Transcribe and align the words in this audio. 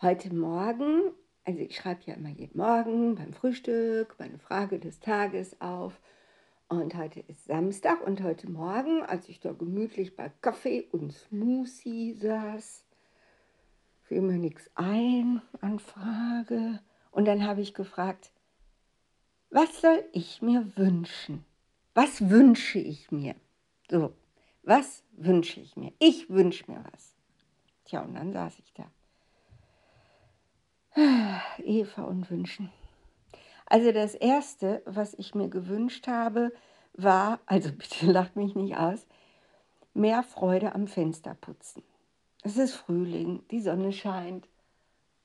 Heute 0.00 0.32
Morgen, 0.32 1.10
also 1.42 1.58
ich 1.58 1.74
schreibe 1.74 2.02
ja 2.04 2.14
immer 2.14 2.28
jeden 2.28 2.56
Morgen 2.56 3.16
beim 3.16 3.32
Frühstück 3.32 4.14
meine 4.20 4.38
Frage 4.38 4.78
des 4.78 5.00
Tages 5.00 5.60
auf. 5.60 5.98
Und 6.68 6.94
heute 6.94 7.18
ist 7.18 7.46
Samstag 7.46 8.06
und 8.06 8.22
heute 8.22 8.48
Morgen, 8.48 9.02
als 9.02 9.28
ich 9.28 9.40
da 9.40 9.50
gemütlich 9.50 10.14
bei 10.14 10.30
Kaffee 10.40 10.86
und 10.92 11.12
Smoothie 11.12 12.14
saß, 12.14 12.84
fiel 14.04 14.20
mir 14.20 14.38
nichts 14.38 14.70
ein 14.76 15.42
an 15.60 15.80
Frage. 15.80 16.78
Und 17.10 17.24
dann 17.24 17.44
habe 17.44 17.60
ich 17.60 17.74
gefragt, 17.74 18.30
was 19.50 19.80
soll 19.80 20.04
ich 20.12 20.40
mir 20.42 20.76
wünschen? 20.76 21.44
Was 21.94 22.30
wünsche 22.30 22.78
ich 22.78 23.10
mir? 23.10 23.34
So, 23.90 24.14
was 24.62 25.02
wünsche 25.16 25.58
ich 25.58 25.76
mir? 25.76 25.92
Ich 25.98 26.30
wünsche 26.30 26.70
mir 26.70 26.84
was. 26.92 27.16
Tja, 27.84 28.02
und 28.02 28.14
dann 28.14 28.32
saß 28.32 28.60
ich 28.60 28.72
da. 28.74 28.88
Eva 31.58 32.02
und 32.02 32.30
Wünschen. 32.30 32.70
Also 33.66 33.92
das 33.92 34.14
Erste, 34.14 34.82
was 34.86 35.14
ich 35.14 35.34
mir 35.34 35.48
gewünscht 35.48 36.06
habe, 36.08 36.52
war, 36.94 37.40
also 37.46 37.70
bitte 37.70 38.06
lacht 38.10 38.36
mich 38.36 38.54
nicht 38.54 38.76
aus, 38.76 39.06
mehr 39.94 40.22
Freude 40.22 40.74
am 40.74 40.86
Fensterputzen. 40.86 41.82
Es 42.42 42.56
ist 42.56 42.74
Frühling, 42.74 43.42
die 43.50 43.60
Sonne 43.60 43.92
scheint. 43.92 44.48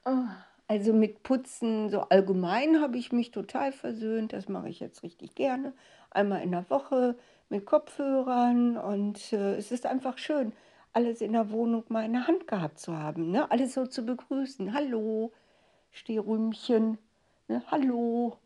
Oh, 0.05 0.25
also 0.67 0.93
mit 0.93 1.23
Putzen 1.23 1.89
so 1.89 2.01
allgemein 2.01 2.81
habe 2.81 2.97
ich 2.97 3.11
mich 3.11 3.31
total 3.31 3.71
versöhnt. 3.71 4.33
Das 4.33 4.49
mache 4.49 4.69
ich 4.69 4.79
jetzt 4.79 5.03
richtig 5.03 5.35
gerne. 5.35 5.73
Einmal 6.09 6.41
in 6.41 6.51
der 6.51 6.69
Woche 6.69 7.15
mit 7.49 7.65
Kopfhörern 7.65 8.77
und 8.77 9.31
äh, 9.31 9.55
es 9.55 9.71
ist 9.71 9.85
einfach 9.85 10.17
schön, 10.17 10.53
alles 10.91 11.21
in 11.21 11.33
der 11.33 11.51
Wohnung 11.51 11.83
mal 11.89 12.05
in 12.05 12.13
der 12.13 12.27
Hand 12.27 12.47
gehabt 12.47 12.79
zu 12.79 12.97
haben. 12.97 13.31
Ne? 13.31 13.49
Alles 13.51 13.73
so 13.73 13.85
zu 13.85 14.05
begrüßen. 14.05 14.73
Hallo, 14.73 15.31
Stehrümchen, 15.93 16.97
ne? 17.47 17.63
hallo, 17.71 18.37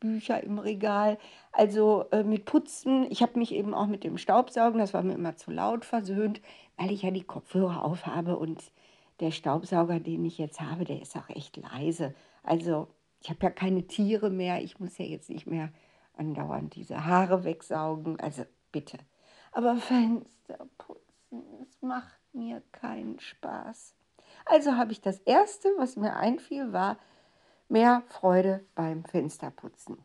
Bücher 0.00 0.42
im 0.42 0.58
Regal. 0.58 1.18
Also 1.52 2.06
äh, 2.10 2.22
mit 2.22 2.44
Putzen, 2.44 3.06
ich 3.10 3.22
habe 3.22 3.38
mich 3.38 3.52
eben 3.52 3.74
auch 3.74 3.86
mit 3.86 4.04
dem 4.04 4.18
Staubsaugen, 4.18 4.78
das 4.78 4.94
war 4.94 5.02
mir 5.02 5.14
immer 5.14 5.36
zu 5.36 5.50
laut 5.50 5.84
versöhnt, 5.84 6.40
weil 6.76 6.90
ich 6.90 7.02
ja 7.02 7.10
die 7.10 7.24
Kopfhörer 7.24 7.84
aufhabe 7.84 8.38
und 8.38 8.72
der 9.20 9.30
Staubsauger, 9.30 10.00
den 10.00 10.24
ich 10.24 10.38
jetzt 10.38 10.60
habe, 10.60 10.84
der 10.84 11.02
ist 11.02 11.16
auch 11.16 11.28
echt 11.28 11.56
leise. 11.56 12.14
Also 12.42 12.88
ich 13.20 13.30
habe 13.30 13.40
ja 13.42 13.50
keine 13.50 13.86
Tiere 13.86 14.30
mehr, 14.30 14.62
ich 14.62 14.80
muss 14.80 14.98
ja 14.98 15.04
jetzt 15.04 15.28
nicht 15.28 15.46
mehr 15.46 15.72
andauernd 16.16 16.74
diese 16.74 17.04
Haare 17.04 17.44
wegsaugen, 17.44 18.18
also 18.20 18.44
bitte. 18.70 18.98
Aber 19.52 19.76
Fenster 19.76 20.66
putzen, 20.78 21.42
es 21.62 21.82
macht 21.82 22.20
mir 22.32 22.62
keinen 22.72 23.20
Spaß. 23.20 23.94
Also 24.46 24.76
habe 24.76 24.92
ich 24.92 25.00
das 25.00 25.18
Erste, 25.20 25.68
was 25.76 25.96
mir 25.96 26.16
einfiel, 26.16 26.72
war 26.72 26.98
mehr 27.68 28.02
Freude 28.08 28.64
beim 28.74 29.04
Fensterputzen. 29.04 29.98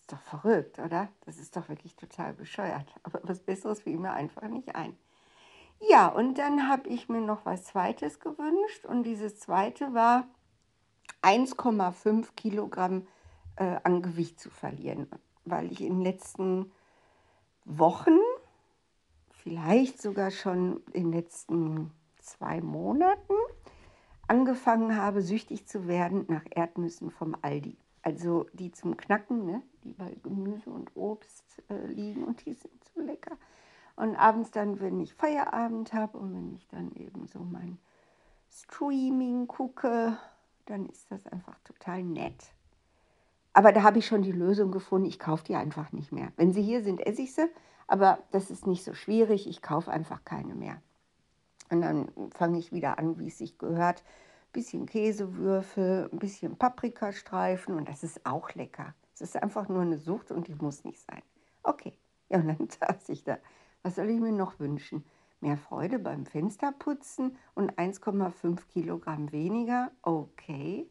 Ist 0.00 0.12
doch 0.12 0.20
verrückt, 0.20 0.78
oder? 0.78 1.08
Das 1.24 1.38
ist 1.38 1.56
doch 1.56 1.68
wirklich 1.68 1.96
total 1.96 2.34
bescheuert. 2.34 2.92
Aber 3.02 3.20
was 3.22 3.40
Besseres 3.40 3.82
fiel 3.82 3.98
mir 3.98 4.12
einfach 4.12 4.42
nicht 4.48 4.74
ein. 4.74 4.96
Ja, 5.80 6.08
und 6.08 6.38
dann 6.38 6.68
habe 6.68 6.88
ich 6.88 7.08
mir 7.08 7.20
noch 7.20 7.44
was 7.44 7.64
Zweites 7.64 8.20
gewünscht. 8.20 8.84
Und 8.84 9.04
dieses 9.04 9.38
Zweite 9.38 9.94
war 9.94 10.28
1,5 11.22 12.34
Kilogramm 12.36 13.06
äh, 13.56 13.76
an 13.82 14.02
Gewicht 14.02 14.38
zu 14.38 14.50
verlieren, 14.50 15.08
weil 15.44 15.72
ich 15.72 15.80
in 15.80 15.94
den 15.94 16.02
letzten 16.02 16.72
Wochen, 17.64 18.18
vielleicht 19.30 20.00
sogar 20.00 20.30
schon 20.30 20.82
in 20.92 21.10
den 21.10 21.12
letzten 21.12 21.92
zwei 22.24 22.60
Monaten 22.60 23.34
angefangen 24.26 24.96
habe, 24.96 25.22
süchtig 25.22 25.66
zu 25.66 25.86
werden 25.86 26.24
nach 26.28 26.44
Erdnüssen 26.50 27.10
vom 27.10 27.36
Aldi. 27.42 27.76
Also 28.02 28.46
die 28.52 28.72
zum 28.72 28.96
Knacken, 28.96 29.46
ne? 29.46 29.62
die 29.82 29.92
bei 29.92 30.16
Gemüse 30.22 30.70
und 30.70 30.94
Obst 30.94 31.62
äh, 31.70 31.86
liegen 31.86 32.24
und 32.24 32.44
die 32.44 32.52
sind 32.52 32.84
so 32.94 33.00
lecker. 33.00 33.36
Und 33.96 34.16
abends 34.16 34.50
dann, 34.50 34.80
wenn 34.80 35.00
ich 35.00 35.14
Feierabend 35.14 35.92
habe 35.92 36.18
und 36.18 36.34
wenn 36.34 36.52
ich 36.54 36.66
dann 36.68 36.92
eben 36.96 37.26
so 37.26 37.38
mein 37.38 37.78
Streaming 38.50 39.46
gucke, 39.46 40.18
dann 40.66 40.86
ist 40.86 41.10
das 41.10 41.26
einfach 41.26 41.58
total 41.64 42.02
nett. 42.02 42.52
Aber 43.52 43.72
da 43.72 43.82
habe 43.82 43.98
ich 43.98 44.06
schon 44.06 44.22
die 44.22 44.32
Lösung 44.32 44.72
gefunden, 44.72 45.06
ich 45.06 45.18
kaufe 45.18 45.44
die 45.44 45.54
einfach 45.54 45.92
nicht 45.92 46.10
mehr. 46.10 46.32
Wenn 46.36 46.52
sie 46.52 46.62
hier 46.62 46.82
sind, 46.82 47.06
esse 47.06 47.22
ich 47.22 47.34
sie, 47.34 47.48
aber 47.86 48.18
das 48.32 48.50
ist 48.50 48.66
nicht 48.66 48.84
so 48.84 48.94
schwierig, 48.94 49.48
ich 49.48 49.62
kaufe 49.62 49.90
einfach 49.90 50.24
keine 50.24 50.54
mehr. 50.54 50.82
Und 51.74 51.80
dann 51.82 52.30
fange 52.32 52.58
ich 52.58 52.72
wieder 52.72 52.98
an, 52.98 53.18
wie 53.18 53.26
es 53.26 53.38
sich 53.38 53.58
gehört. 53.58 54.00
Ein 54.00 54.52
bisschen 54.52 54.86
Käsewürfel, 54.86 56.08
ein 56.12 56.18
bisschen 56.18 56.56
Paprikastreifen 56.56 57.74
und 57.74 57.88
das 57.88 58.04
ist 58.04 58.24
auch 58.24 58.54
lecker. 58.54 58.94
Es 59.14 59.20
ist 59.20 59.42
einfach 59.42 59.68
nur 59.68 59.82
eine 59.82 59.98
Sucht 59.98 60.30
und 60.30 60.46
die 60.46 60.54
muss 60.54 60.84
nicht 60.84 61.00
sein. 61.00 61.22
Okay, 61.62 61.92
ja, 62.28 62.38
und 62.38 62.48
dann 62.48 62.68
saß 62.80 63.08
ich 63.08 63.24
da. 63.24 63.38
Was 63.82 63.96
soll 63.96 64.10
ich 64.10 64.20
mir 64.20 64.32
noch 64.32 64.60
wünschen? 64.60 65.04
Mehr 65.40 65.58
Freude 65.58 65.98
beim 65.98 66.24
Fensterputzen 66.24 67.36
und 67.54 67.76
1,5 67.76 68.66
Kilogramm 68.72 69.30
weniger? 69.32 69.90
Okay. 70.02 70.88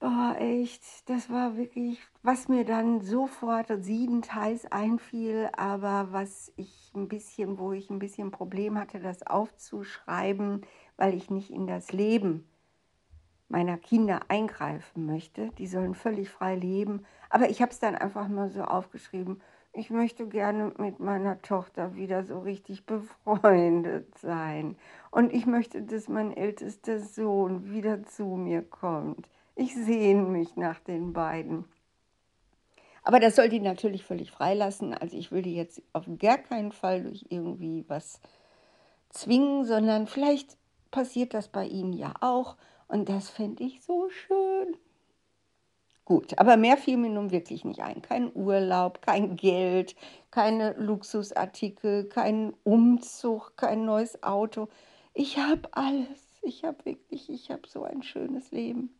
Boah, 0.00 0.36
echt, 0.38 1.08
das 1.08 1.28
war 1.28 1.56
wirklich, 1.56 1.98
was 2.22 2.46
mir 2.46 2.64
dann 2.64 3.00
sofort 3.00 3.66
siebenteils 3.82 4.70
einfiel, 4.70 5.50
aber 5.56 6.12
was 6.12 6.52
ich 6.56 6.92
ein 6.94 7.08
bisschen, 7.08 7.58
wo 7.58 7.72
ich 7.72 7.90
ein 7.90 7.98
bisschen 7.98 8.30
Problem 8.30 8.78
hatte, 8.78 9.00
das 9.00 9.26
aufzuschreiben, 9.26 10.64
weil 10.96 11.14
ich 11.14 11.30
nicht 11.30 11.50
in 11.50 11.66
das 11.66 11.92
Leben 11.92 12.48
meiner 13.48 13.76
Kinder 13.76 14.20
eingreifen 14.28 15.06
möchte. 15.06 15.50
Die 15.58 15.66
sollen 15.66 15.94
völlig 15.94 16.30
frei 16.30 16.54
leben. 16.54 17.04
Aber 17.30 17.48
ich 17.50 17.60
habe 17.60 17.72
es 17.72 17.80
dann 17.80 17.96
einfach 17.96 18.28
mal 18.28 18.50
so 18.50 18.62
aufgeschrieben. 18.62 19.40
Ich 19.72 19.90
möchte 19.90 20.28
gerne 20.28 20.72
mit 20.78 21.00
meiner 21.00 21.42
Tochter 21.42 21.94
wieder 21.96 22.24
so 22.24 22.38
richtig 22.40 22.86
befreundet 22.86 24.16
sein. 24.18 24.76
Und 25.10 25.32
ich 25.32 25.46
möchte, 25.46 25.82
dass 25.82 26.08
mein 26.08 26.36
ältester 26.36 27.00
Sohn 27.00 27.70
wieder 27.70 28.04
zu 28.04 28.24
mir 28.24 28.62
kommt. 28.62 29.28
Ich 29.60 29.74
sehne 29.74 30.22
mich 30.22 30.54
nach 30.54 30.78
den 30.78 31.12
beiden. 31.12 31.64
Aber 33.02 33.18
das 33.18 33.34
soll 33.34 33.48
die 33.48 33.58
natürlich 33.58 34.04
völlig 34.04 34.30
freilassen. 34.30 34.94
Also 34.94 35.16
ich 35.16 35.30
die 35.30 35.56
jetzt 35.56 35.82
auf 35.92 36.04
gar 36.20 36.38
keinen 36.38 36.70
Fall 36.70 37.02
durch 37.02 37.26
irgendwie 37.28 37.84
was 37.88 38.20
zwingen, 39.10 39.64
sondern 39.64 40.06
vielleicht 40.06 40.56
passiert 40.92 41.34
das 41.34 41.48
bei 41.48 41.66
Ihnen 41.66 41.92
ja 41.92 42.14
auch. 42.20 42.56
Und 42.86 43.08
das 43.08 43.30
fände 43.30 43.64
ich 43.64 43.82
so 43.82 44.08
schön. 44.10 44.76
Gut, 46.04 46.38
aber 46.38 46.56
mehr 46.56 46.76
fiel 46.76 46.96
mir 46.96 47.10
nun 47.10 47.32
wirklich 47.32 47.64
nicht 47.64 47.80
ein. 47.80 48.00
Kein 48.00 48.30
Urlaub, 48.32 49.02
kein 49.02 49.34
Geld, 49.34 49.96
keine 50.30 50.74
Luxusartikel, 50.74 52.08
kein 52.08 52.54
Umzug, 52.62 53.56
kein 53.56 53.84
neues 53.84 54.22
Auto. 54.22 54.68
Ich 55.14 55.36
habe 55.36 55.68
alles. 55.72 56.38
Ich 56.42 56.62
habe 56.62 56.84
wirklich, 56.84 57.28
ich 57.28 57.50
habe 57.50 57.66
so 57.66 57.82
ein 57.82 58.04
schönes 58.04 58.52
Leben. 58.52 58.97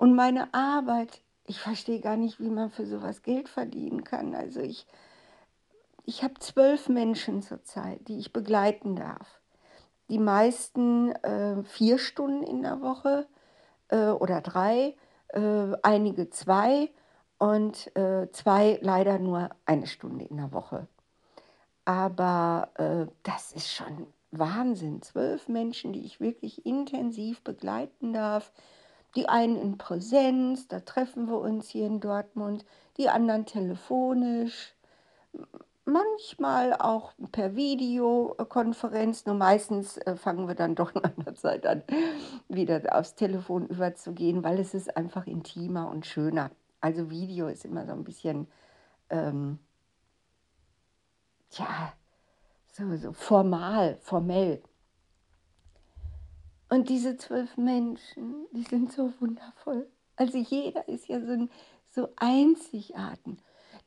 Und 0.00 0.14
meine 0.14 0.54
Arbeit, 0.54 1.20
ich 1.44 1.60
verstehe 1.60 2.00
gar 2.00 2.16
nicht, 2.16 2.40
wie 2.40 2.48
man 2.48 2.70
für 2.70 2.86
sowas 2.86 3.20
Geld 3.20 3.50
verdienen 3.50 4.02
kann. 4.02 4.34
Also 4.34 4.60
ich, 4.60 4.86
ich 6.06 6.22
habe 6.22 6.40
zwölf 6.40 6.88
Menschen 6.88 7.42
zurzeit, 7.42 8.08
die 8.08 8.18
ich 8.18 8.32
begleiten 8.32 8.96
darf. 8.96 9.42
Die 10.08 10.18
meisten 10.18 11.12
äh, 11.16 11.62
vier 11.64 11.98
Stunden 11.98 12.42
in 12.44 12.62
der 12.62 12.80
Woche 12.80 13.28
äh, 13.88 14.06
oder 14.06 14.40
drei, 14.40 14.96
äh, 15.34 15.76
einige 15.82 16.30
zwei 16.30 16.88
und 17.36 17.94
äh, 17.94 18.30
zwei 18.32 18.78
leider 18.80 19.18
nur 19.18 19.50
eine 19.66 19.86
Stunde 19.86 20.24
in 20.24 20.38
der 20.38 20.50
Woche. 20.50 20.86
Aber 21.84 22.70
äh, 22.76 23.12
das 23.22 23.52
ist 23.52 23.70
schon 23.70 24.06
Wahnsinn. 24.30 25.02
Zwölf 25.02 25.46
Menschen, 25.46 25.92
die 25.92 26.06
ich 26.06 26.20
wirklich 26.20 26.64
intensiv 26.64 27.42
begleiten 27.42 28.14
darf 28.14 28.50
die 29.16 29.28
einen 29.28 29.56
in 29.56 29.78
Präsenz, 29.78 30.68
da 30.68 30.80
treffen 30.80 31.28
wir 31.28 31.38
uns 31.38 31.68
hier 31.68 31.86
in 31.86 32.00
Dortmund, 32.00 32.64
die 32.96 33.08
anderen 33.08 33.46
telefonisch, 33.46 34.74
manchmal 35.84 36.74
auch 36.74 37.12
per 37.32 37.56
Videokonferenz, 37.56 39.26
nur 39.26 39.34
meistens 39.34 39.96
äh, 39.98 40.16
fangen 40.16 40.48
wir 40.48 40.54
dann 40.54 40.74
doch 40.74 40.94
nach 40.94 41.16
einer 41.16 41.34
Zeit 41.34 41.66
an, 41.66 41.82
wieder 42.48 42.96
aufs 42.96 43.14
Telefon 43.14 43.66
überzugehen, 43.66 44.44
weil 44.44 44.58
es 44.58 44.74
ist 44.74 44.96
einfach 44.96 45.26
intimer 45.26 45.88
und 45.88 46.06
schöner. 46.06 46.50
Also 46.80 47.10
Video 47.10 47.48
ist 47.48 47.64
immer 47.64 47.86
so 47.86 47.92
ein 47.92 48.04
bisschen, 48.04 48.46
ähm, 49.10 49.58
ja, 51.52 51.92
so, 52.72 52.96
so 52.96 53.12
formal, 53.12 53.98
formell. 54.00 54.62
Und 56.70 56.88
diese 56.88 57.16
zwölf 57.16 57.56
Menschen, 57.56 58.46
die 58.52 58.62
sind 58.62 58.92
so 58.92 59.12
wundervoll. 59.20 59.88
Also 60.16 60.38
jeder 60.38 60.88
ist 60.88 61.08
ja 61.08 61.20
so, 61.20 61.32
ein, 61.32 61.50
so 61.88 62.08
einzigartig. 62.16 63.38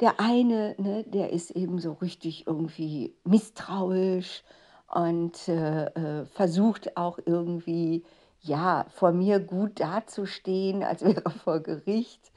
Der 0.02 0.20
eine, 0.20 0.76
ne, 0.78 1.04
der 1.06 1.32
ist 1.32 1.52
eben 1.52 1.80
so 1.80 1.94
richtig 1.94 2.46
irgendwie 2.46 3.16
misstrauisch 3.24 4.44
und 4.94 5.48
äh, 5.48 5.86
äh, 5.86 6.26
versucht 6.26 6.98
auch 6.98 7.20
irgendwie 7.26 8.04
ja, 8.42 8.86
vor 8.90 9.14
mir 9.14 9.40
gut 9.40 9.80
dazustehen, 9.80 10.84
als 10.84 11.04
wäre 11.04 11.24
er 11.24 11.32
vor 11.32 11.62
Gericht. 11.62 12.32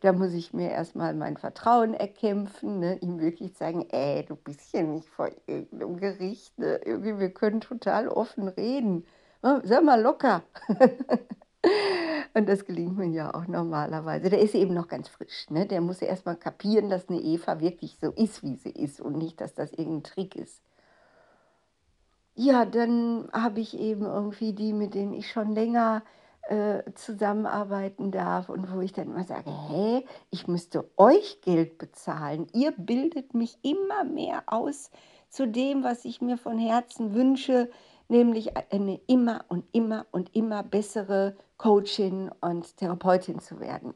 Da 0.00 0.12
muss 0.12 0.32
ich 0.32 0.54
mir 0.54 0.70
erstmal 0.70 1.14
mein 1.14 1.36
Vertrauen 1.36 1.92
erkämpfen, 1.92 2.80
ne? 2.80 2.96
ihm 2.96 3.20
wirklich 3.20 3.54
sagen, 3.58 3.86
ey, 3.90 4.24
du 4.24 4.34
bist 4.34 4.70
hier 4.70 4.82
nicht 4.84 5.08
vor 5.08 5.28
irgendeinem 5.46 5.98
Gericht, 5.98 6.58
ne? 6.58 6.80
irgendwie, 6.84 7.18
wir 7.18 7.30
können 7.30 7.60
total 7.60 8.08
offen 8.08 8.48
reden. 8.48 9.04
Oh, 9.42 9.60
sei 9.64 9.80
mal 9.80 10.00
locker. 10.00 10.42
Und 12.34 12.48
das 12.48 12.64
gelingt 12.64 12.96
mir 12.96 13.08
ja 13.08 13.34
auch 13.34 13.46
normalerweise. 13.46 14.30
Der 14.30 14.40
ist 14.40 14.54
eben 14.54 14.72
noch 14.72 14.88
ganz 14.88 15.08
frisch. 15.08 15.50
Ne? 15.50 15.66
Der 15.66 15.80
muss 15.80 16.00
ja 16.00 16.08
erstmal 16.08 16.36
kapieren, 16.36 16.88
dass 16.88 17.08
eine 17.08 17.20
Eva 17.20 17.60
wirklich 17.60 17.98
so 18.00 18.10
ist, 18.12 18.42
wie 18.42 18.56
sie 18.56 18.70
ist 18.70 19.00
und 19.00 19.18
nicht, 19.18 19.40
dass 19.40 19.54
das 19.54 19.72
irgendein 19.72 20.04
Trick 20.04 20.36
ist. 20.36 20.62
Ja, 22.34 22.64
dann 22.64 23.28
habe 23.32 23.60
ich 23.60 23.78
eben 23.78 24.06
irgendwie 24.06 24.54
die, 24.54 24.72
mit 24.72 24.94
denen 24.94 25.12
ich 25.12 25.30
schon 25.30 25.54
länger 25.54 26.02
äh, 26.48 26.82
zusammenarbeiten 26.94 28.10
darf 28.10 28.48
und 28.48 28.72
wo 28.72 28.80
ich 28.80 28.92
dann 28.92 29.08
immer 29.08 29.24
sage, 29.24 29.50
hä, 29.50 30.04
ich 30.30 30.48
müsste 30.48 30.88
euch 30.96 31.40
Geld 31.42 31.78
bezahlen. 31.78 32.46
Ihr 32.54 32.72
bildet 32.72 33.34
mich 33.34 33.58
immer 33.62 34.04
mehr 34.04 34.44
aus 34.46 34.90
zu 35.28 35.46
dem, 35.46 35.84
was 35.84 36.04
ich 36.04 36.20
mir 36.20 36.38
von 36.38 36.58
Herzen 36.58 37.14
wünsche, 37.14 37.70
nämlich 38.12 38.56
eine 38.70 39.00
immer 39.08 39.44
und 39.48 39.64
immer 39.72 40.06
und 40.12 40.36
immer 40.36 40.62
bessere 40.62 41.34
Coachin 41.56 42.30
und 42.40 42.76
Therapeutin 42.76 43.40
zu 43.40 43.58
werden. 43.58 43.94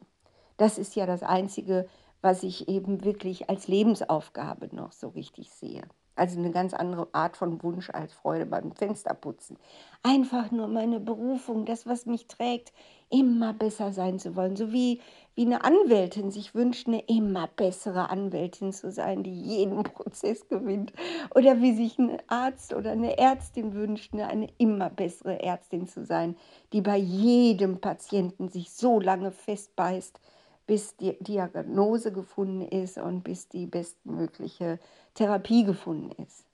Das 0.57 0.77
ist 0.77 0.95
ja 0.95 1.05
das 1.05 1.23
Einzige, 1.23 1.87
was 2.21 2.43
ich 2.43 2.67
eben 2.67 3.05
wirklich 3.05 3.49
als 3.49 3.67
Lebensaufgabe 3.67 4.75
noch 4.75 4.91
so 4.91 5.09
richtig 5.09 5.51
sehe. 5.51 5.83
Also 6.17 6.39
eine 6.39 6.51
ganz 6.51 6.73
andere 6.73 7.07
Art 7.11 7.37
von 7.37 7.61
Wunsch 7.63 7.89
als 7.91 8.13
Freude 8.13 8.45
beim 8.45 8.71
Fensterputzen. 8.71 9.57
Einfach 10.03 10.51
nur 10.51 10.67
meine 10.67 10.99
Berufung, 10.99 11.65
das, 11.65 11.85
was 11.85 12.05
mich 12.05 12.27
trägt, 12.27 12.73
immer 13.09 13.53
besser 13.53 13.91
sein 13.91 14.19
zu 14.19 14.35
wollen. 14.35 14.55
So 14.55 14.71
wie, 14.71 14.99
wie 15.35 15.45
eine 15.45 15.63
Anwältin 15.63 16.31
sich 16.31 16.55
wünscht, 16.55 16.87
eine 16.87 17.01
immer 17.01 17.47
bessere 17.47 18.09
Anwältin 18.09 18.73
zu 18.73 18.91
sein, 18.91 19.23
die 19.23 19.33
jeden 19.33 19.83
Prozess 19.83 20.47
gewinnt. 20.47 20.91
Oder 21.35 21.61
wie 21.61 21.73
sich 21.73 21.97
ein 21.99 22.17
Arzt 22.27 22.73
oder 22.73 22.91
eine 22.91 23.17
Ärztin 23.17 23.73
wünscht, 23.73 24.13
eine, 24.13 24.27
eine 24.27 24.49
immer 24.57 24.89
bessere 24.89 25.41
Ärztin 25.41 25.87
zu 25.87 26.03
sein, 26.03 26.35
die 26.73 26.81
bei 26.81 26.97
jedem 26.97 27.79
Patienten 27.79 28.49
sich 28.49 28.71
so 28.71 28.99
lange 28.99 29.31
festbeißt, 29.31 30.19
bis 30.67 30.97
die 30.97 31.17
Diagnose 31.23 32.11
gefunden 32.11 32.61
ist 32.61 32.97
und 32.97 33.23
bis 33.23 33.47
die 33.47 33.65
bestmögliche 33.65 34.79
Therapie 35.15 35.63
gefunden 35.63 36.11
ist. 36.21 36.45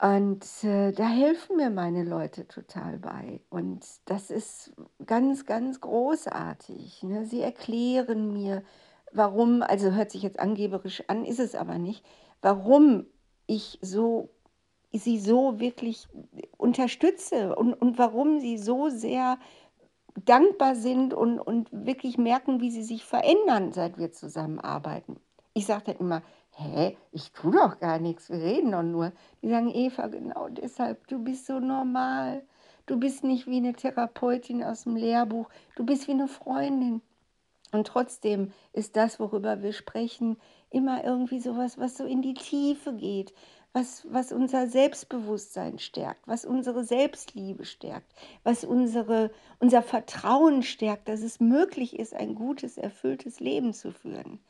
Und 0.00 0.46
äh, 0.64 0.92
da 0.92 1.08
helfen 1.08 1.56
mir 1.56 1.68
meine 1.70 2.04
Leute 2.04 2.46
total 2.46 2.98
bei. 2.98 3.40
Und 3.50 3.84
das 4.06 4.30
ist 4.30 4.72
ganz, 5.04 5.44
ganz 5.44 5.80
großartig. 5.80 7.02
Ne? 7.02 7.26
Sie 7.26 7.42
erklären 7.42 8.32
mir, 8.32 8.62
warum, 9.12 9.62
also 9.62 9.90
hört 9.90 10.10
sich 10.10 10.22
jetzt 10.22 10.38
angeberisch 10.38 11.02
an, 11.08 11.24
ist 11.24 11.40
es 11.40 11.54
aber 11.54 11.76
nicht, 11.76 12.04
warum 12.40 13.06
ich 13.46 13.78
so 13.82 14.30
sie 14.92 15.20
so 15.20 15.60
wirklich 15.60 16.08
unterstütze 16.56 17.54
und, 17.54 17.74
und 17.74 17.98
warum 17.98 18.40
sie 18.40 18.58
so 18.58 18.88
sehr 18.88 19.38
dankbar 20.24 20.74
sind 20.74 21.14
und, 21.14 21.38
und 21.38 21.68
wirklich 21.72 22.18
merken, 22.18 22.60
wie 22.60 22.70
sie 22.70 22.82
sich 22.82 23.04
verändern, 23.04 23.72
seit 23.72 23.98
wir 23.98 24.12
zusammenarbeiten. 24.12 25.20
Ich 25.54 25.66
sage 25.66 25.84
dann 25.86 25.96
immer, 25.96 26.22
hä, 26.52 26.96
ich 27.12 27.32
tue 27.32 27.52
doch 27.52 27.78
gar 27.78 27.98
nichts, 27.98 28.30
wir 28.30 28.38
reden 28.38 28.72
doch 28.72 28.82
nur. 28.82 29.12
Die 29.42 29.48
sagen, 29.48 29.70
Eva, 29.72 30.06
genau 30.08 30.48
deshalb, 30.48 31.06
du 31.08 31.18
bist 31.18 31.46
so 31.46 31.58
normal. 31.58 32.42
Du 32.86 32.98
bist 32.98 33.22
nicht 33.22 33.46
wie 33.46 33.58
eine 33.58 33.72
Therapeutin 33.72 34.64
aus 34.64 34.82
dem 34.82 34.96
Lehrbuch, 34.96 35.48
du 35.76 35.84
bist 35.84 36.08
wie 36.08 36.12
eine 36.12 36.26
Freundin. 36.26 37.02
Und 37.72 37.86
trotzdem 37.86 38.52
ist 38.72 38.96
das, 38.96 39.20
worüber 39.20 39.62
wir 39.62 39.72
sprechen, 39.72 40.36
immer 40.70 41.04
irgendwie 41.04 41.38
sowas, 41.38 41.78
was 41.78 41.96
so 41.96 42.04
in 42.04 42.20
die 42.20 42.34
Tiefe 42.34 42.94
geht, 42.94 43.32
was, 43.72 44.04
was 44.10 44.32
unser 44.32 44.66
Selbstbewusstsein 44.66 45.78
stärkt, 45.78 46.26
was 46.26 46.44
unsere 46.44 46.84
Selbstliebe 46.84 47.64
stärkt, 47.64 48.12
was 48.42 48.64
unsere, 48.64 49.30
unser 49.60 49.82
Vertrauen 49.82 50.62
stärkt, 50.62 51.08
dass 51.08 51.20
es 51.20 51.38
möglich 51.38 51.98
ist, 51.98 52.14
ein 52.14 52.34
gutes, 52.34 52.78
erfülltes 52.78 53.38
Leben 53.38 53.72
zu 53.72 53.92
führen. 53.92 54.40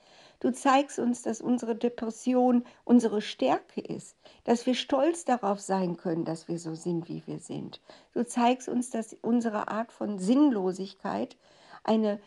Du 0.40 0.50
zeigst 0.52 0.98
uns, 0.98 1.20
dass 1.20 1.42
unsere 1.42 1.76
Depression 1.76 2.64
unsere 2.84 3.20
Stärke 3.20 3.82
ist, 3.82 4.16
dass 4.44 4.64
wir 4.64 4.74
stolz 4.74 5.26
darauf 5.26 5.60
sein 5.60 5.98
können, 5.98 6.24
dass 6.24 6.48
wir 6.48 6.58
so 6.58 6.74
sind, 6.74 7.10
wie 7.10 7.22
wir 7.26 7.40
sind. 7.40 7.82
Du 8.14 8.24
zeigst 8.24 8.66
uns, 8.70 8.88
dass 8.88 9.14
unsere 9.20 9.68
Art 9.68 9.92
von 9.92 10.18
Sinnlosigkeit 10.18 11.36
eine, 11.84 12.20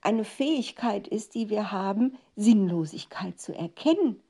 eine 0.00 0.24
Fähigkeit 0.24 1.06
ist, 1.06 1.36
die 1.36 1.48
wir 1.48 1.70
haben, 1.70 2.18
Sinnlosigkeit 2.34 3.38
zu 3.38 3.54
erkennen 3.54 4.20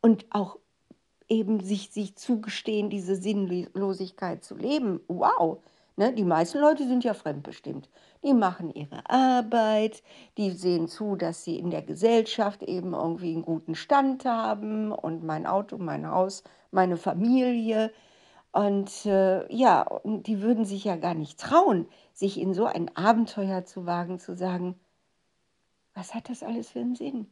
und 0.00 0.26
auch 0.30 0.58
eben 1.28 1.60
sich, 1.60 1.90
sich 1.90 2.16
zugestehen, 2.16 2.90
diese 2.90 3.16
Sinnlosigkeit 3.16 4.44
zu 4.44 4.56
leben. 4.56 5.00
Wow! 5.08 5.58
Ne? 5.96 6.12
Die 6.12 6.24
meisten 6.24 6.58
Leute 6.58 6.86
sind 6.86 7.04
ja 7.04 7.14
fremdbestimmt. 7.14 7.88
Die 8.24 8.32
machen 8.32 8.72
ihre 8.74 9.08
Arbeit, 9.10 10.02
die 10.38 10.50
sehen 10.50 10.88
zu, 10.88 11.16
dass 11.16 11.44
sie 11.44 11.58
in 11.58 11.70
der 11.70 11.82
Gesellschaft 11.82 12.62
eben 12.62 12.94
irgendwie 12.94 13.32
einen 13.32 13.42
guten 13.42 13.74
Stand 13.74 14.24
haben 14.24 14.92
und 14.92 15.22
mein 15.24 15.46
Auto, 15.46 15.76
mein 15.78 16.10
Haus, 16.10 16.44
meine 16.70 16.96
Familie. 16.96 17.92
Und 18.52 19.06
äh, 19.06 19.52
ja, 19.54 19.86
die 20.04 20.40
würden 20.42 20.64
sich 20.64 20.84
ja 20.84 20.96
gar 20.96 21.14
nicht 21.14 21.40
trauen, 21.40 21.86
sich 22.12 22.38
in 22.40 22.54
so 22.54 22.66
ein 22.66 22.94
Abenteuer 22.96 23.64
zu 23.64 23.86
wagen, 23.86 24.18
zu 24.18 24.36
sagen, 24.36 24.78
was 25.94 26.14
hat 26.14 26.30
das 26.30 26.42
alles 26.42 26.70
für 26.70 26.80
einen 26.80 26.94
Sinn? 26.96 27.26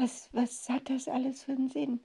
Was, 0.00 0.30
was 0.32 0.66
hat 0.70 0.88
das 0.88 1.08
alles 1.08 1.42
für 1.42 1.52
einen 1.52 1.68
Sinn? 1.68 2.00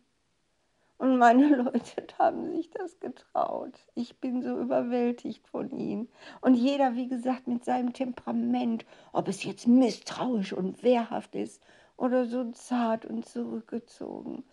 Und 0.97 1.17
meine 1.17 1.47
Leute 1.55 2.05
haben 2.19 2.53
sich 2.53 2.69
das 2.69 2.99
getraut. 2.99 3.79
Ich 3.93 4.19
bin 4.19 4.41
so 4.41 4.59
überwältigt 4.59 5.47
von 5.47 5.71
ihnen. 5.71 6.09
Und 6.41 6.55
jeder, 6.55 6.95
wie 6.95 7.07
gesagt, 7.07 7.47
mit 7.47 7.63
seinem 7.63 7.93
Temperament, 7.93 8.85
ob 9.13 9.29
es 9.29 9.45
jetzt 9.45 9.65
misstrauisch 9.65 10.51
und 10.51 10.83
wehrhaft 10.83 11.35
ist 11.35 11.63
oder 11.95 12.25
so 12.25 12.51
zart 12.51 13.05
und 13.05 13.25
zurückgezogen. 13.25 14.43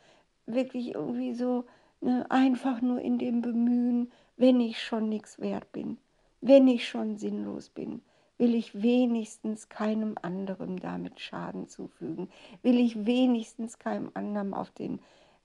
Wirklich 0.47 0.95
irgendwie 0.95 1.35
so 1.35 1.65
ne, 2.01 2.25
einfach 2.31 2.81
nur 2.81 3.01
in 3.01 3.19
dem 3.19 3.43
Bemühen, 3.43 4.13
wenn 4.37 4.61
ich 4.61 4.81
schon 4.81 5.09
nichts 5.09 5.41
wert 5.41 5.73
bin, 5.73 5.99
wenn 6.43 6.69
ich 6.69 6.87
schon 6.89 7.17
sinnlos 7.17 7.71
bin, 7.71 8.03
will 8.39 8.55
ich 8.55 8.83
wenigstens 8.83 9.69
keinem 9.69 10.17
anderen 10.21 10.79
damit 10.79 11.21
Schaden 11.21 11.69
zufügen, 11.69 12.29
will 12.63 12.81
ich 12.81 13.07
wenigstens 13.07 13.79
keinem 13.79 14.11
anderen 14.15 14.55
auf 14.55 14.71
den 14.71 15.01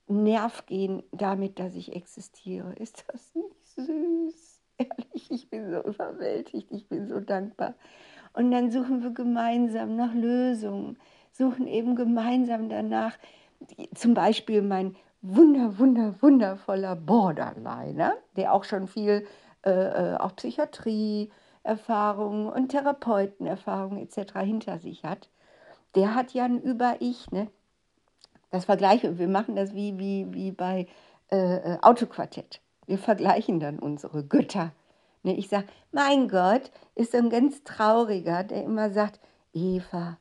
Nerv 0.08 0.64
gehen 0.66 1.02
damit, 1.12 1.58
dass 1.58 1.74
ich 1.74 1.94
existiere. 1.94 2.72
Ist 2.72 3.04
das 3.08 3.34
nicht 3.34 3.66
süß? 3.66 4.60
Ehrlich, 4.78 5.30
ich 5.30 5.50
bin 5.50 5.70
so 5.70 5.82
überwältigt, 5.82 6.68
ich 6.70 6.88
bin 6.88 7.08
so 7.08 7.20
dankbar. 7.20 7.74
Und 8.32 8.50
dann 8.50 8.70
suchen 8.70 9.02
wir 9.02 9.10
gemeinsam 9.10 9.96
nach 9.96 10.14
Lösungen, 10.14 10.98
suchen 11.32 11.66
eben 11.66 11.96
gemeinsam 11.96 12.68
danach, 12.68 13.18
zum 13.94 14.14
Beispiel 14.14 14.62
mein 14.62 14.96
wunder, 15.20 15.78
wunder, 15.78 16.14
wundervoller 16.20 16.94
Borderliner, 16.94 18.14
der 18.36 18.52
auch 18.52 18.64
schon 18.64 18.86
viel, 18.86 19.26
äh, 19.64 19.70
äh 19.70 20.16
auch 20.16 20.36
Psychiatrie, 20.36 21.30
Erfahrungen 21.62 22.48
und 22.48 22.68
Therapeutenerfahrungen 22.68 23.98
etc. 23.98 24.38
hinter 24.40 24.78
sich 24.78 25.04
hat, 25.04 25.28
der 25.94 26.14
hat 26.14 26.32
ja 26.32 26.44
ein 26.44 26.60
Über-Ich, 26.60 27.30
ne? 27.30 27.48
Das 28.50 28.64
vergleichen, 28.64 29.18
wir 29.18 29.28
machen 29.28 29.56
das 29.56 29.74
wie, 29.74 29.98
wie, 29.98 30.32
wie 30.32 30.52
bei 30.52 30.86
äh, 31.30 31.74
äh, 31.74 31.78
Autoquartett. 31.82 32.60
Wir 32.86 32.98
vergleichen 32.98 33.60
dann 33.60 33.78
unsere 33.78 34.24
Götter. 34.24 34.72
Ne, 35.22 35.36
ich 35.36 35.48
sage, 35.48 35.66
mein 35.92 36.28
Gott 36.28 36.70
ist 36.94 37.12
so 37.12 37.18
ein 37.18 37.28
ganz 37.28 37.62
trauriger, 37.64 38.44
der 38.44 38.64
immer 38.64 38.90
sagt, 38.90 39.20
Eva, 39.52 40.16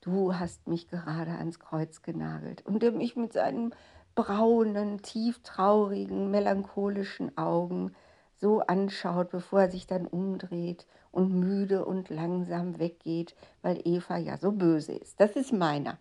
du 0.00 0.34
hast 0.36 0.66
mich 0.66 0.88
gerade 0.88 1.30
ans 1.32 1.60
Kreuz 1.60 2.02
genagelt. 2.02 2.66
Und 2.66 2.82
der 2.82 2.90
mich 2.90 3.14
mit 3.14 3.32
seinen 3.32 3.72
braunen, 4.14 5.02
tieftraurigen, 5.02 6.30
melancholischen 6.30 7.36
Augen 7.38 7.94
so 8.42 8.60
anschaut, 8.60 9.30
bevor 9.30 9.62
er 9.62 9.70
sich 9.70 9.86
dann 9.86 10.06
umdreht 10.06 10.86
und 11.12 11.32
müde 11.32 11.86
und 11.86 12.10
langsam 12.10 12.78
weggeht, 12.78 13.34
weil 13.62 13.80
Eva 13.84 14.18
ja 14.18 14.36
so 14.36 14.50
böse 14.52 14.92
ist. 14.92 15.20
Das 15.20 15.30
ist 15.36 15.52
meiner. 15.52 15.96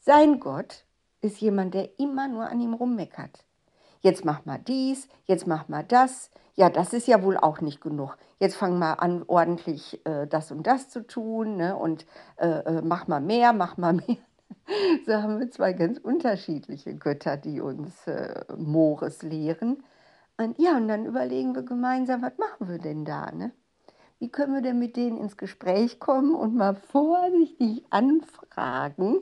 Sein 0.00 0.40
Gott 0.40 0.84
ist 1.20 1.40
jemand, 1.40 1.74
der 1.74 1.98
immer 1.98 2.28
nur 2.28 2.48
an 2.48 2.60
ihm 2.60 2.74
rummeckert. 2.74 3.44
Jetzt 4.00 4.24
mach 4.24 4.44
mal 4.44 4.58
dies, 4.58 5.08
jetzt 5.26 5.46
mach 5.46 5.68
mal 5.68 5.84
das. 5.84 6.30
Ja, 6.54 6.70
das 6.70 6.92
ist 6.92 7.06
ja 7.08 7.22
wohl 7.22 7.36
auch 7.36 7.60
nicht 7.60 7.80
genug. 7.80 8.16
Jetzt 8.38 8.56
fang 8.56 8.78
mal 8.78 8.94
an, 8.94 9.24
ordentlich 9.26 10.04
äh, 10.06 10.26
das 10.26 10.52
und 10.52 10.66
das 10.66 10.88
zu 10.90 11.06
tun 11.06 11.56
ne? 11.56 11.76
und 11.76 12.06
äh, 12.36 12.46
äh 12.46 12.82
mach 12.82 13.08
mal 13.08 13.20
mehr, 13.20 13.52
mach 13.52 13.76
mal 13.76 13.94
mehr. 13.94 14.16
So 15.06 15.14
haben 15.14 15.40
wir 15.40 15.50
zwei 15.50 15.72
ganz 15.72 15.98
unterschiedliche 15.98 16.94
Götter, 16.94 17.36
die 17.36 17.60
uns 17.60 18.06
äh, 18.06 18.44
Mores 18.56 19.22
lehren. 19.22 19.82
Und 20.42 20.58
ja, 20.58 20.76
und 20.76 20.88
dann 20.88 21.06
überlegen 21.06 21.54
wir 21.54 21.62
gemeinsam, 21.62 22.22
was 22.22 22.36
machen 22.36 22.68
wir 22.68 22.78
denn 22.78 23.04
da, 23.04 23.30
ne? 23.30 23.52
Wie 24.18 24.28
können 24.28 24.54
wir 24.54 24.62
denn 24.62 24.78
mit 24.78 24.96
denen 24.96 25.18
ins 25.18 25.36
Gespräch 25.36 25.98
kommen 25.98 26.34
und 26.34 26.54
mal 26.54 26.74
vorsichtig 26.74 27.84
anfragen, 27.90 29.20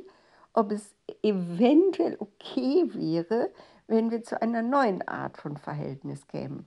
ob 0.53 0.73
es 0.73 0.95
eventuell 1.23 2.17
okay 2.19 2.91
wäre, 2.93 3.51
wenn 3.87 4.11
wir 4.11 4.23
zu 4.23 4.41
einer 4.41 4.63
neuen 4.63 5.07
Art 5.09 5.39
von 5.39 5.57
Verhältnis 5.57 6.27
kämen. 6.27 6.67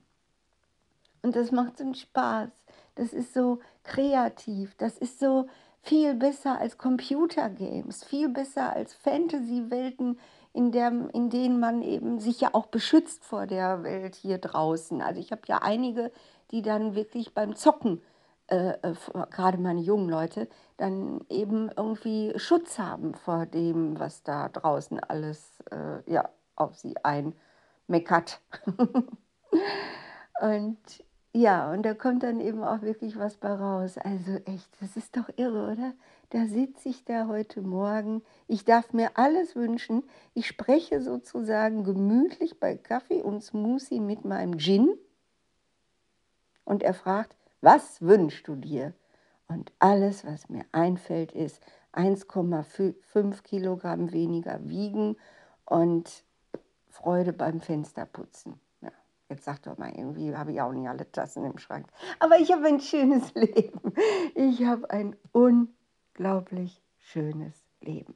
Und 1.22 1.36
das 1.36 1.52
macht 1.52 1.78
so 1.78 1.84
einen 1.84 1.96
Spaß. 1.96 2.50
Das 2.96 3.14
ist 3.14 3.34
so 3.34 3.60
kreativ. 3.84 4.76
Das 4.76 4.98
ist 4.98 5.20
so 5.20 5.48
viel 5.82 6.14
besser 6.14 6.60
als 6.60 6.78
Computergames, 6.78 8.04
viel 8.04 8.30
besser 8.30 8.74
als 8.74 8.94
Fantasy-Welten, 8.94 10.18
in, 10.54 10.72
in 10.72 11.30
denen 11.30 11.60
man 11.60 11.82
eben 11.82 12.20
sich 12.20 12.42
ja 12.42 12.50
auch 12.54 12.68
beschützt 12.68 13.26
vor 13.26 13.48
der 13.48 13.84
Welt 13.84 14.16
hier 14.16 14.38
draußen. 14.38 15.02
Also 15.02 15.20
ich 15.20 15.32
habe 15.32 15.42
ja 15.48 15.60
einige, 15.62 16.12
die 16.52 16.62
dann 16.62 16.96
wirklich 16.96 17.34
beim 17.34 17.56
Zocken, 17.56 18.02
äh, 18.48 18.74
äh, 18.82 18.96
gerade 19.32 19.58
meine 19.58 19.82
jungen 19.82 20.10
Leute, 20.10 20.48
dann 20.78 21.22
eben 21.30 21.70
irgendwie 21.76 22.34
Schutz 22.38 22.78
haben 22.78 23.16
vor 23.16 23.46
dem, 23.46 24.00
was 24.00 24.24
da 24.24 24.50
draußen 24.50 25.00
alles 25.00 25.62
äh, 25.72 26.12
ja, 26.12 26.30
auf 26.56 26.76
sie 26.76 26.96
einmeckert. 27.04 28.42
und 30.42 30.78
ja, 31.36 31.72
und 31.72 31.84
da 31.84 31.96
kommt 31.96 32.22
dann 32.22 32.40
eben 32.40 32.64
auch 32.64 32.84
wirklich 32.84 33.18
was 33.18 33.38
bei 33.38 33.52
raus. 33.52 33.98
Also 33.98 34.34
echt, 34.46 34.70
das 34.80 34.96
ist 34.98 35.18
doch 35.18 35.30
irre, 35.36 35.72
oder? 35.72 35.94
Da 36.34 36.48
sitze 36.48 36.90
ich 36.90 37.06
da 37.06 37.28
heute 37.28 37.62
Morgen. 37.62 38.24
Ich 38.48 38.66
darf 38.66 38.92
mir 38.92 39.20
alles 39.20 39.56
wünschen. 39.56 40.02
Ich 40.34 40.48
spreche 40.48 41.00
sozusagen 41.00 41.84
gemütlich 41.84 42.60
bei 42.60 42.76
Kaffee 42.76 43.22
und 43.22 43.44
Smoothie 43.44 44.00
mit 44.00 44.26
meinem 44.26 44.58
Gin. 44.58 44.98
Und 46.66 46.82
er 46.82 46.96
fragt, 46.96 47.38
was 47.62 48.02
wünschst 48.02 48.48
du 48.48 48.56
dir? 48.56 48.94
Und 49.48 49.72
alles, 49.78 50.26
was 50.26 50.50
mir 50.50 50.66
einfällt, 50.72 51.34
ist 51.34 51.62
1,5 51.94 53.44
Kilogramm 53.44 54.12
weniger 54.12 54.68
wiegen 54.68 55.18
und 55.66 56.24
Freude 56.90 57.34
beim 57.34 57.62
Fensterputzen. 57.62 58.60
Jetzt 59.30 59.46
sag 59.46 59.62
doch 59.62 59.78
mal, 59.78 59.92
irgendwie 59.96 60.36
habe 60.36 60.52
ich 60.52 60.62
auch 60.62 60.74
nicht 60.74 60.90
alle 60.90 61.12
Tassen 61.12 61.46
im 61.46 61.60
Schrank. 61.60 61.86
Aber 62.18 62.40
ich 62.40 62.52
habe 62.52 62.66
ein 62.66 62.80
schönes 62.80 63.34
Leben. 63.36 63.94
Ich 64.34 64.66
habe 64.66 64.90
ein 64.90 65.16
unglaublich 66.14 66.80
schönes 67.00 67.66
Leben. 67.82 68.14